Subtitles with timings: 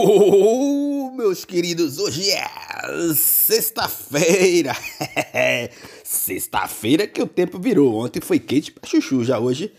[0.00, 2.46] Oh, meus queridos, hoje é
[3.16, 4.72] sexta-feira.
[6.04, 8.04] sexta-feira que o tempo virou.
[8.04, 9.72] Ontem foi quente pra chuchu, já hoje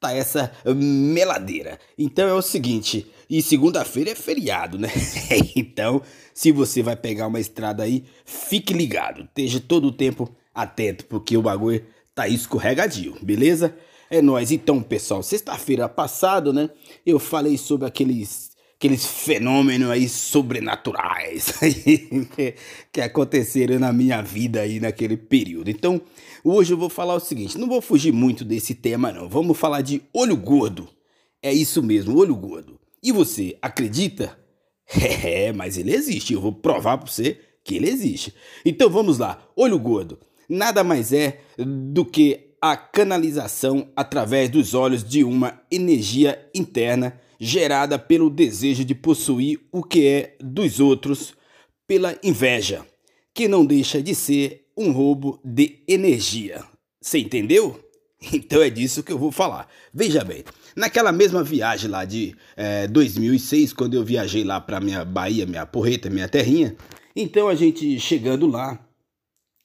[0.00, 1.78] tá essa meladeira.
[1.98, 4.88] Então é o seguinte, e segunda-feira é feriado, né?
[5.54, 6.00] então,
[6.32, 11.36] se você vai pegar uma estrada aí, fique ligado, esteja todo o tempo atento, porque
[11.36, 11.84] o bagulho
[12.14, 13.76] tá escorregadio, beleza?
[14.08, 14.50] É nóis.
[14.50, 16.70] Então, pessoal, sexta-feira passada, né,
[17.04, 21.52] eu falei sobre aqueles aqueles fenômenos aí sobrenaturais
[22.34, 22.54] que,
[22.92, 25.70] que aconteceram na minha vida aí naquele período.
[25.70, 26.00] Então,
[26.44, 29.28] hoje eu vou falar o seguinte, não vou fugir muito desse tema não.
[29.28, 30.88] Vamos falar de olho gordo.
[31.42, 32.78] É isso mesmo, olho gordo.
[33.02, 34.38] E você acredita?
[35.24, 36.32] É, mas ele existe.
[36.32, 38.32] Eu vou provar para você que ele existe.
[38.64, 39.44] Então vamos lá.
[39.56, 40.16] Olho gordo
[40.48, 47.98] nada mais é do que a canalização através dos olhos de uma energia interna gerada
[47.98, 51.34] pelo desejo de possuir o que é dos outros,
[51.86, 52.84] pela inveja,
[53.32, 56.64] que não deixa de ser um roubo de energia.
[57.00, 57.80] Você entendeu?
[58.32, 59.68] Então é disso que eu vou falar.
[59.92, 60.42] Veja bem,
[60.74, 65.66] naquela mesma viagem lá de é, 2006, quando eu viajei lá para minha Bahia, minha
[65.66, 66.74] porreta, minha terrinha,
[67.14, 68.78] então a gente chegando lá,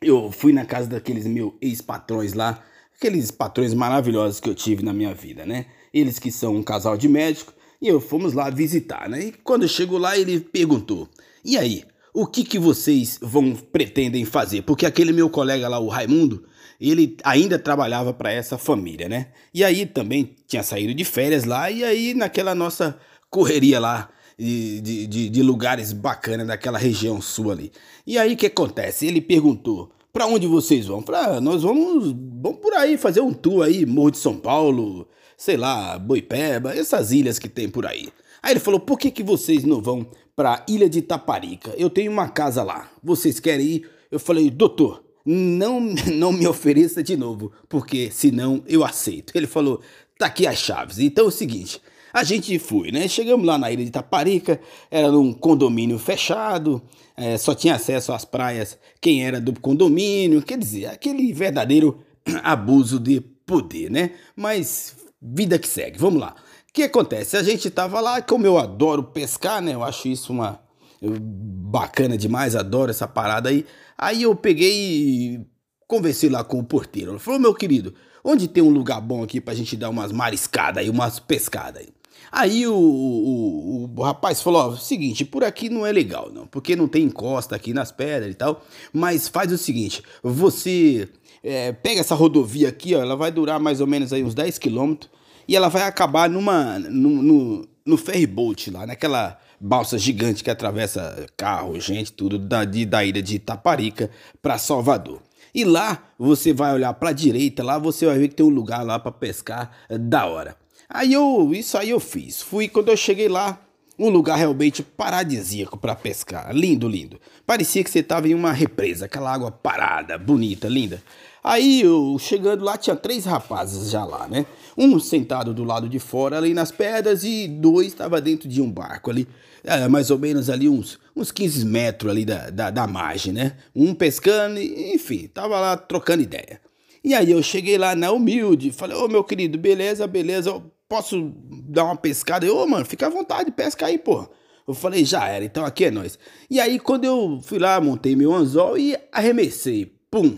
[0.02, 2.64] eu fui na casa daqueles meus ex-patrões lá,
[2.96, 5.66] aqueles patrões maravilhosos que eu tive na minha vida, né?
[5.94, 9.26] Eles que são um casal de médicos, e eu fomos lá visitar, né?
[9.26, 11.10] E quando eu chego lá, ele perguntou:
[11.44, 15.88] "E aí, o que que vocês vão pretendem fazer?" Porque aquele meu colega lá, o
[15.88, 16.46] Raimundo,
[16.80, 19.28] ele ainda trabalhava para essa família, né?
[19.54, 22.98] E aí também tinha saído de férias lá e aí naquela nossa
[23.30, 27.72] correria lá de, de, de lugares bacanas daquela região sul ali.
[28.06, 29.06] E aí o que acontece?
[29.06, 31.04] Ele perguntou: para onde vocês vão?
[31.14, 35.58] Ah, nós vamos, vamos por aí fazer um tour aí, Morro de São Paulo, sei
[35.58, 38.10] lá, Boipeba, essas ilhas que tem por aí.
[38.42, 41.74] Aí ele falou: por que, que vocês não vão para Ilha de Taparica?
[41.78, 42.90] Eu tenho uma casa lá.
[43.04, 43.90] Vocês querem ir?
[44.10, 45.80] Eu falei: doutor, não,
[46.14, 49.34] não me ofereça de novo, porque senão eu aceito.
[49.36, 49.82] Ele falou:
[50.18, 51.00] tá aqui as chaves.
[51.00, 51.82] Então é o seguinte.
[52.14, 53.08] A gente foi, né?
[53.08, 56.82] Chegamos lá na ilha de Taparica, era num condomínio fechado,
[57.16, 62.02] é, só tinha acesso às praias quem era do condomínio, quer dizer, aquele verdadeiro
[62.44, 64.12] abuso de poder, né?
[64.36, 66.00] Mas vida que segue.
[66.00, 66.36] Vamos lá.
[66.70, 67.38] O que acontece?
[67.38, 69.74] A gente tava lá, como eu adoro pescar, né?
[69.74, 70.60] Eu acho isso uma
[71.02, 73.66] bacana demais, adoro essa parada aí.
[73.98, 75.46] Aí eu peguei e
[75.88, 77.12] conversei lá com o porteiro.
[77.12, 77.94] Ele falou: "Meu querido,
[78.24, 81.90] onde tem um lugar bom aqui pra gente dar umas mariscadas aí, umas pescadas aí?"
[82.32, 86.76] Aí o, o, o, rapaz falou: ó, seguinte, por aqui não é legal, não, porque
[86.76, 88.64] não tem encosta aqui nas pedras e tal.
[88.94, 91.10] Mas faz o seguinte: você
[91.44, 94.58] é, pega essa rodovia aqui, ó, ela vai durar mais ou menos aí uns 10
[94.58, 95.10] quilômetros
[95.48, 100.50] e ela vai acabar numa no, no, no ferry boat lá, naquela balsa gigante que
[100.50, 104.10] atravessa carro, gente, tudo da, de, da ilha de Itaparica
[104.42, 105.22] para Salvador.
[105.54, 108.50] E lá você vai olhar para a direita, lá você vai ver que tem um
[108.50, 110.56] lugar lá para pescar da hora.
[110.90, 112.42] Aí eu, isso aí eu fiz.
[112.42, 113.60] Fui quando eu cheguei lá,
[113.98, 116.54] um lugar realmente paradisíaco para pescar.
[116.56, 117.20] Lindo, lindo.
[117.46, 121.02] Parecia que você tava em uma represa, aquela água parada, bonita, linda.
[121.44, 124.46] Aí eu chegando lá tinha três rapazes já lá, né?
[124.78, 128.72] Um sentado do lado de fora ali nas pedras e dois estava dentro de um
[128.72, 129.28] barco ali,
[129.64, 133.54] é, mais ou menos ali uns, uns 15 metros ali da, da, da margem, né?
[133.76, 136.62] Um pescando, enfim, tava lá trocando ideia.
[137.04, 141.34] E aí eu cheguei lá na humilde, falei, ô meu querido, beleza, beleza, posso
[141.70, 142.46] dar uma pescada?
[142.54, 144.30] Ô, oh, mano, fica à vontade, pesca aí, pô.
[144.68, 146.20] Eu falei, já era, então aqui é nós.
[146.50, 149.86] E aí, quando eu fui lá, montei meu anzol e arremessei.
[150.12, 150.38] Pum!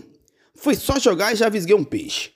[0.54, 2.30] Foi só jogar e já visguei um peixe.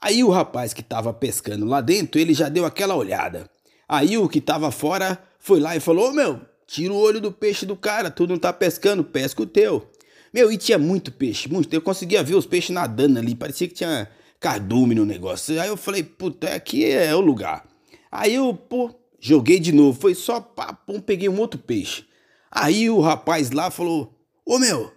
[0.00, 3.50] Aí o rapaz que tava pescando lá dentro, ele já deu aquela olhada.
[3.88, 7.32] Aí o que tava fora foi lá e falou: Ô meu, tira o olho do
[7.32, 9.90] peixe do cara, tu não tá pescando, pesca o teu.
[10.32, 11.74] Meu, e tinha muito peixe, muito.
[11.74, 14.08] Eu conseguia ver os peixes nadando ali, parecia que tinha
[14.40, 15.60] cardume no negócio.
[15.60, 17.66] Aí eu falei, puta, aqui é o lugar.
[18.10, 18.90] Aí eu, pô,
[19.20, 20.00] joguei de novo.
[20.00, 22.04] Foi só pum, peguei um outro peixe.
[22.50, 24.14] Aí o rapaz lá falou,
[24.44, 24.90] ô meu,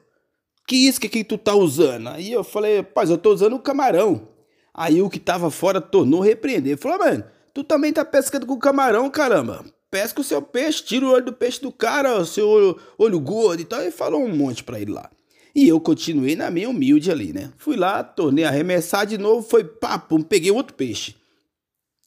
[0.68, 2.10] que isca que tu tá usando?
[2.10, 4.28] Aí eu falei, rapaz, eu tô usando o camarão.
[4.74, 6.78] Aí o que tava fora tornou repreender.
[6.78, 7.24] Falou, mano,
[7.54, 9.66] tu também tá pescando com camarão, caramba.
[9.90, 13.20] Pesca o seu peixe, tira o olho do peixe do cara, o seu olho, olho
[13.20, 13.82] gordo e tal.
[13.84, 15.10] E falou um monte pra ele lá.
[15.54, 17.52] E eu continuei na minha humilde ali, né?
[17.58, 21.16] Fui lá, tornei a arremessar de novo, foi papo, peguei outro peixe.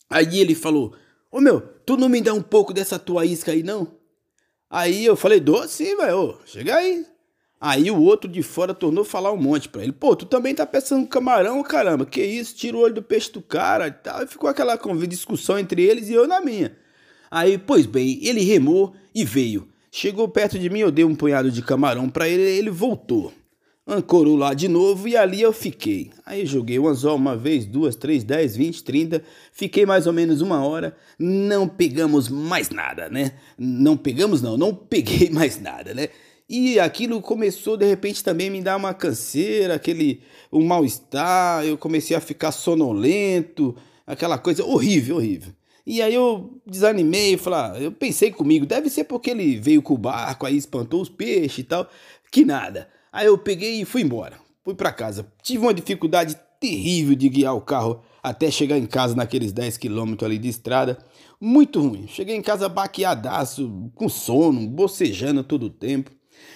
[0.09, 0.95] Aí ele falou:
[1.31, 3.89] Ô meu, tu não me dá um pouco dessa tua isca aí, não?
[4.71, 7.07] Aí eu falei: Dou sim, velho, chega aí.
[7.61, 9.93] Aí o outro de fora tornou falar um monte pra ele.
[9.93, 12.05] Pô, tu também tá pensando camarão, caramba.
[12.05, 12.55] Que isso?
[12.55, 14.23] Tira o olho do peixe do cara e tal.
[14.23, 16.77] E ficou aquela discussão entre eles e eu na minha.
[17.31, 19.67] Aí, pois bem, ele remou e veio.
[19.97, 23.33] Chegou perto de mim, eu dei um punhado de camarão para ele, ele voltou.
[23.87, 26.11] Ancorou lá de novo e ali eu fiquei.
[26.27, 29.23] Aí joguei o anzol uma vez, duas, três, dez, vinte, trinta.
[29.53, 30.97] Fiquei mais ou menos uma hora.
[31.17, 33.35] Não pegamos mais nada, né?
[33.57, 36.09] Não pegamos, não, não peguei mais nada, né?
[36.49, 41.65] E aquilo começou de repente também me dar uma canseira, aquele um mal-estar.
[41.65, 45.53] Eu comecei a ficar sonolento, aquela coisa horrível, horrível.
[45.87, 49.95] E aí eu desanimei, falei, ah, eu pensei comigo, deve ser porque ele veio com
[49.95, 51.87] o barco, aí espantou os peixes e tal,
[52.33, 52.89] que nada.
[53.13, 54.39] Aí eu peguei e fui embora.
[54.65, 55.31] Fui para casa.
[55.43, 60.27] Tive uma dificuldade terrível de guiar o carro até chegar em casa naqueles 10 quilômetros
[60.27, 60.99] ali de estrada.
[61.39, 62.07] Muito ruim.
[62.09, 66.11] Cheguei em casa baqueadaço, com sono, bocejando todo o tempo.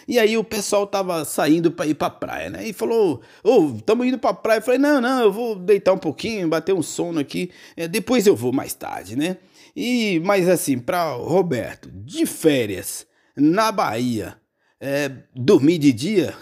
[0.06, 2.66] E aí o pessoal tava saindo para ir pra praia, né?
[2.66, 4.58] E falou: Ô, oh, tamo indo pra praia.
[4.58, 7.50] Eu falei: Não, não, eu vou deitar um pouquinho, bater um sono aqui.
[7.76, 9.36] É, depois eu vou mais tarde, né?
[9.76, 14.36] E, mas assim, pra Roberto, de férias, na Bahia,
[14.80, 16.34] é, dormir de dia,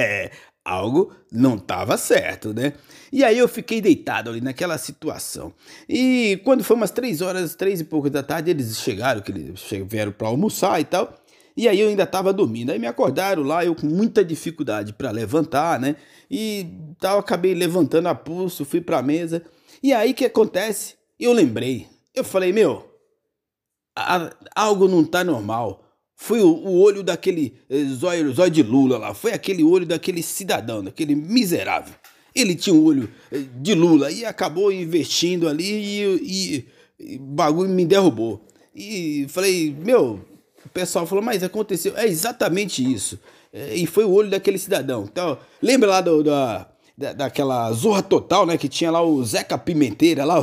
[0.64, 2.72] algo não estava certo, né?
[3.12, 5.52] E aí eu fiquei deitado ali naquela situação.
[5.88, 9.60] E quando foi umas três horas, três e poucas da tarde, eles chegaram, que eles
[9.86, 11.19] vieram para almoçar e tal.
[11.56, 12.70] E aí eu ainda estava dormindo.
[12.70, 15.96] Aí me acordaram lá, eu com muita dificuldade para levantar, né?
[16.30, 16.66] E
[16.98, 19.42] tal, acabei levantando a pulso, fui para a mesa.
[19.82, 20.94] E aí que acontece?
[21.18, 21.86] Eu lembrei.
[22.14, 22.88] Eu falei, meu,
[24.54, 25.84] algo não tá normal.
[26.16, 29.14] Foi o, o olho daquele eh, zóio, zóio de Lula lá.
[29.14, 31.94] Foi aquele olho daquele cidadão, daquele miserável.
[32.34, 36.66] Ele tinha o um olho eh, de Lula e acabou investindo ali e,
[36.98, 38.46] e bagulho me derrubou.
[38.74, 40.20] E falei, meu,
[40.64, 41.96] o pessoal falou, mas aconteceu.
[41.96, 43.18] É exatamente isso.
[43.52, 45.08] É, e foi o olho daquele cidadão.
[45.10, 48.56] Então, lembra lá do, da, da, daquela zorra total, né?
[48.56, 50.36] Que tinha lá o Zeca Pimenteira lá.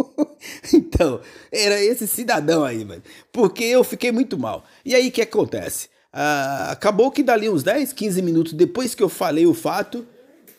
[0.72, 1.20] então,
[1.50, 3.02] era esse cidadão aí, mano.
[3.32, 4.64] Porque eu fiquei muito mal.
[4.84, 5.88] E aí o que acontece?
[6.12, 10.06] Ah, acabou que dali uns 10, 15 minutos depois que eu falei o fato,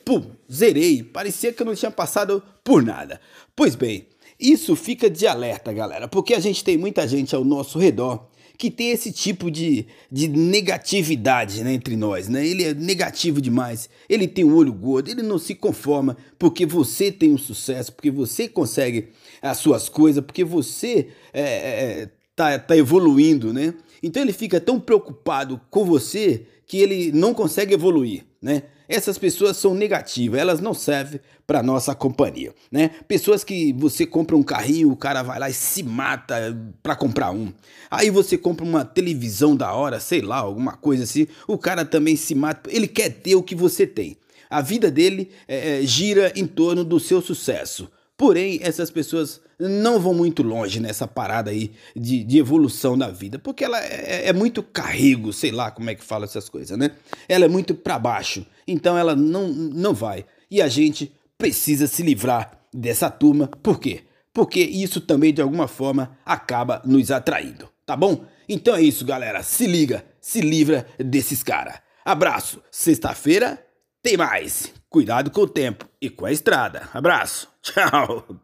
[0.03, 1.03] pum, zerei.
[1.03, 3.21] Parecia que eu não tinha passado por nada.
[3.55, 4.07] Pois bem,
[4.39, 8.27] isso fica de alerta, galera, porque a gente tem muita gente ao nosso redor
[8.57, 12.45] que tem esse tipo de, de negatividade né, entre nós, né?
[12.45, 17.11] Ele é negativo demais, ele tem o olho gordo, ele não se conforma porque você
[17.11, 19.09] tem um sucesso, porque você consegue
[19.41, 23.73] as suas coisas, porque você é, é, é tá, tá evoluindo, né?
[24.01, 28.63] Então ele fica tão preocupado com você que ele não consegue evoluir, né?
[28.93, 32.91] Essas pessoas são negativas, elas não servem para nossa companhia, né?
[33.07, 37.31] Pessoas que você compra um carrinho, o cara vai lá e se mata para comprar
[37.31, 37.51] um.
[37.89, 42.15] Aí você compra uma televisão da hora, sei lá, alguma coisa assim, o cara também
[42.15, 44.15] se mata, ele quer ter o que você tem.
[44.47, 47.89] A vida dele é, é gira em torno do seu sucesso.
[48.17, 53.39] Porém, essas pessoas não vão muito longe nessa parada aí de, de evolução da vida,
[53.39, 56.91] porque ela é, é, muito carrego, sei lá como é que fala essas coisas, né?
[57.27, 60.25] Ela é muito para baixo, então ela não, não vai.
[60.49, 64.03] E a gente precisa se livrar dessa turma, por quê?
[64.33, 68.25] Porque isso também de alguma forma acaba nos atraindo, tá bom?
[68.47, 69.43] Então é isso, galera.
[69.43, 71.75] Se liga, se livra desses caras.
[72.03, 72.61] Abraço.
[72.69, 73.63] Sexta-feira
[74.01, 74.73] tem mais.
[74.93, 76.87] Cuidado com o tempo e com a estrada.
[76.93, 77.49] Abraço.
[77.63, 78.42] Tchau.